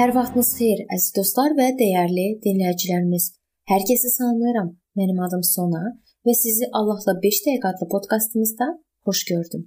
[0.00, 3.24] Hər vaxtınız xeyir, əziz dostlar və dəyərli dinləyicilərimiz.
[3.68, 4.70] Hər kəsi salamlayıram.
[4.96, 5.82] Mənim adım Sona
[6.24, 8.68] və sizi Allahla 5 dəqiqə adlı podkastımızda
[9.04, 9.66] xoş gördüm.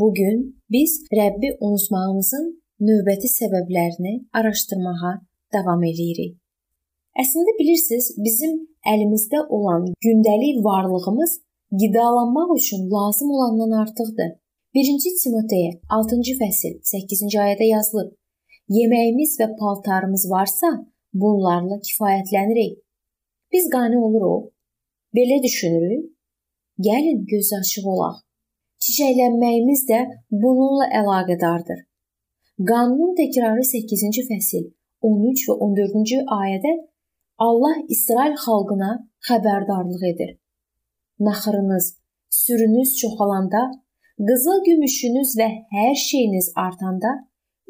[0.00, 0.38] Bu gün
[0.72, 2.46] biz Rəbbi unutmağımızın
[2.88, 5.12] növbəti səbəblərini araşdırmağa
[5.58, 6.32] davam eləyirik.
[7.24, 8.54] Əslində bilirsiniz, bizim
[8.94, 11.40] əlimizdə olan gündəlik varlığımız
[11.82, 14.32] qidalanmaq üçün lazım olandan artıqdır.
[14.78, 18.16] 1-ci Timoteyə 6-cı fəsil 8-ci ayədə yazılıb:
[18.76, 20.68] Yeməyimiz və paltarımız varsa,
[21.20, 22.74] bunlarla kifayətlənirik.
[23.52, 24.50] Biz qane oluruq.
[25.16, 26.04] Belə düşünürük.
[26.86, 28.16] Gəlin göz açıq olaq.
[28.84, 30.00] Çiçəklənməyimiz də
[30.42, 31.80] bununla əlaqədardır.
[32.68, 34.68] Qanunun təkrarı 8-ci fəsil
[35.08, 36.74] 13 və 14-cü ayədə
[37.46, 38.90] Allah İsrail xalqına
[39.28, 40.30] xəbərdarlıq edir.
[41.26, 41.86] Naxırınız,
[42.30, 43.62] sürünüz çoxalanda,
[44.28, 47.14] qızıl gümüşünüz və hər şeyiniz artanda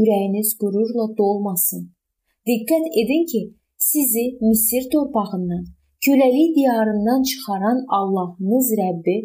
[0.00, 1.82] ürəyiniz qürurla dolmasın.
[2.48, 3.42] Diqqət edin ki,
[3.76, 5.64] sizi Misir torpağından,
[6.04, 9.16] köləlik diyarından çıxaran Allahınız Rəbbi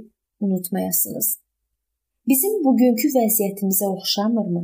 [0.44, 1.28] unutmayasınız.
[2.30, 4.64] Bizim bugünkü vəziyyətimizə oxşamırmı?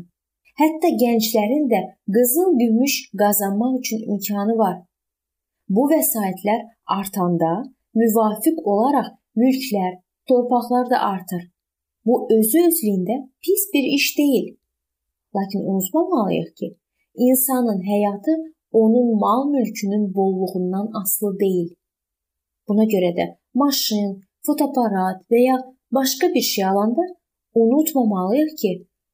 [0.61, 1.81] Hətta gənclərin də
[2.15, 4.75] qızıl gümüş qazanmaq üçün imkanı var.
[5.75, 6.61] Bu vəsaitlər
[6.97, 7.53] artanda
[7.99, 9.09] müvafiq olaraq
[9.41, 9.93] mülklər,
[10.27, 11.43] torpaqlar da artır.
[12.05, 14.47] Bu özü özlüyündə pis bir iş deyil.
[15.35, 16.67] Lakin unutmamalıyıq ki,
[17.15, 18.33] insanın həyatı
[18.71, 21.69] onun mal mülkünün bolluğundan asılı deyil.
[22.67, 25.57] Buna görə də maşın, fotoaparat və ya
[25.91, 27.03] başqa bir şey alanda
[27.55, 28.71] unutmamalıyıq ki,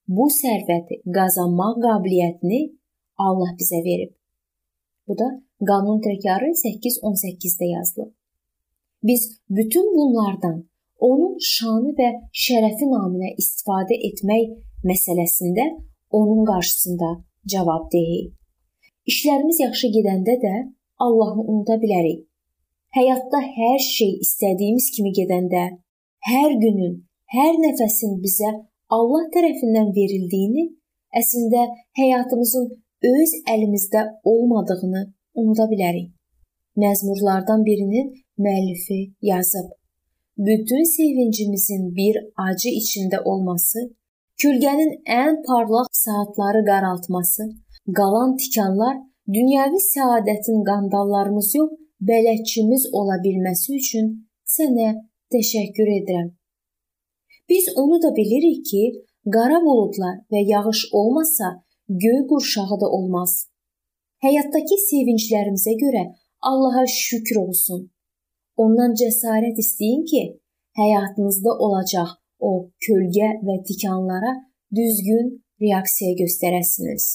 [0.08, 2.62] bu sərvəti qazanmaq qabiliyyətini
[3.18, 4.12] Allah bizə verib.
[5.08, 5.28] Bu da
[5.68, 8.12] Qanun təkrarı 8:18-də yazılıb.
[9.04, 12.10] Biz bütün bunlardan onun şanı və
[12.44, 14.46] şərəfi naminə istifadə etmək
[14.90, 15.66] məsələsində
[16.10, 17.10] onun qarşısında
[17.52, 18.34] cavabdehik.
[19.12, 20.56] İşlərimiz yaxşı gedəndə də
[21.06, 22.26] Allahı unuda bilərik.
[22.98, 25.64] Həyatda hər şey istədiyimiz kimi gedəndə,
[26.32, 26.96] hər günün,
[27.36, 28.52] hər nəfəsin bizə
[28.98, 30.66] Allah tərəfindən verildiyini,
[31.22, 31.66] əslində
[32.00, 32.70] həyatımızın
[33.14, 35.04] öz əlimizdə olmadığını
[35.42, 36.10] unuda bilərik.
[36.82, 39.70] Məzmurlardan birinin müəllifi yazıb:
[40.38, 42.18] Bütün sevincimizin bir
[42.48, 43.80] acı içində olması
[44.40, 44.92] Kölgənin
[45.22, 47.46] ən parlaq saatları qaraltması,
[47.98, 48.94] qalan tikanlar
[49.38, 51.74] dünyəvi səadətin qandallarımız yox,
[52.10, 54.06] bələdçimiz ola bilməsi üçün
[54.54, 54.94] sənə
[55.36, 56.30] təşəkkür edirəm.
[57.50, 58.84] Biz onu da bilirik ki,
[59.36, 61.50] qara buludlar və yağış olmasa,
[62.06, 63.36] göy qurşağı da olmaz.
[64.24, 66.06] Həyatdakı sevinclərimizə görə
[66.52, 67.84] Allaha şükür olsun.
[68.64, 70.24] Ondan cəsarət istəyin ki,
[70.80, 72.52] həyatınızda olacaq o
[72.86, 74.34] kölgə və tikanlara
[74.76, 77.06] düzgün reaksiya göstərəsiniz.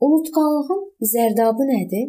[0.00, 0.82] Unutqanlığın
[1.12, 2.06] zərdabı nədir?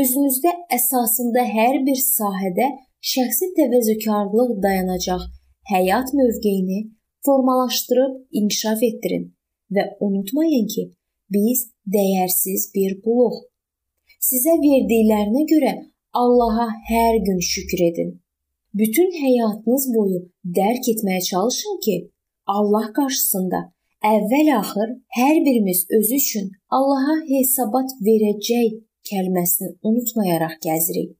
[0.00, 2.68] Özünüzdə əsasında hər bir sahədə
[3.12, 5.24] şəxsi təvəzzökarlıq dayanacaq
[5.72, 6.80] həyat mövqeyini
[7.24, 9.24] formalaşdırıb inkişaf etdirin
[9.74, 10.84] və unutmayın ki,
[11.34, 11.64] biz
[11.94, 13.36] dəyərsiz bir quluq.
[14.28, 15.72] Sizə verdiklərinə görə
[16.22, 18.10] Allaha hər gün şükür edin.
[18.74, 21.96] Bütün həyatınız boyu dərk etməyə çalışın ki,
[22.46, 23.60] Allah qarşısında
[24.04, 28.76] əvvəl-axır hər birimiz özü üçün Allaha hesabat verəcək
[29.10, 31.16] kəlməsini unutmayaraq gəzirik.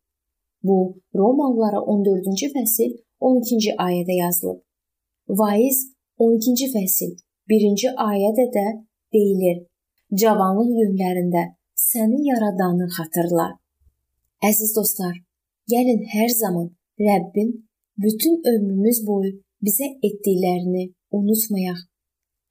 [0.62, 4.60] Bu Romalılara 14-cü fəsil 12-ci ayədə yazılıb.
[5.28, 5.78] Vaiz
[6.20, 7.16] 12-ci fəsil
[7.50, 8.66] 1-ci ayədə də
[9.14, 9.62] deyilir:
[10.20, 11.44] Cavanlıq günlərində
[11.74, 13.48] səni yaradanı xatırla.
[14.44, 15.14] Əziz dostlar,
[15.72, 17.50] gəlin hər zaman Rəbbin
[18.04, 19.30] bütün ömrümüz boyu
[19.66, 21.82] bizə etdiklərini unutmayaq.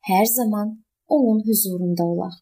[0.10, 0.70] Hər zaman
[1.16, 2.38] onun huzurunda olaq.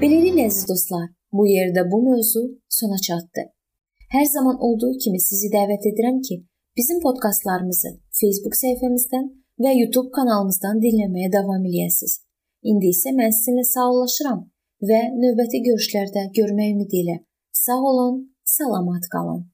[0.00, 1.04] Beləliklə əziz dostlar,
[1.36, 2.46] bu yerdə bu mövzu
[2.78, 3.44] sona çatdı.
[4.16, 6.40] Hər zaman olduğu kimi sizi dəvət edirəm ki,
[6.76, 12.20] bizim podkastlarımızı Facebook səhifəmizdən və YouTube kanalımızdan dinləməyə davam eləyəsiniz.
[12.70, 14.40] İndi isə mən sizinlə sağollaşıram
[14.88, 17.18] və növbəti görüşlərdə görmək ümidi ilə
[17.52, 19.51] sağ olun, salamat qalın.